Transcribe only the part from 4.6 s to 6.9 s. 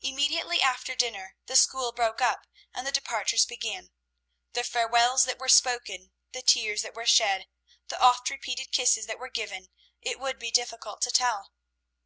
farewells that were spoken, the tears